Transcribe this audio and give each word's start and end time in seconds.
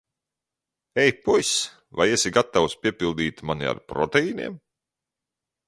Ei, 1.03 1.11
puis, 1.25 1.49
vai 1.99 2.09
esi 2.15 2.33
gatavs 2.39 2.77
piepildīt 2.87 3.45
mani 3.51 3.71
ar 3.75 3.85
proteīniem? 3.93 4.59